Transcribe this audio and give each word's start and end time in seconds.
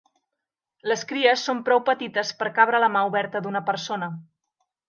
Les 0.91 1.03
cries 1.11 1.43
són 1.51 1.61
prou 1.69 1.83
petites 1.91 2.33
per 2.39 2.49
cabre 2.57 2.79
a 2.81 2.83
la 2.87 2.91
mà 2.97 3.07
oberta 3.11 3.43
d'una 3.45 3.63
persona. 3.73 4.13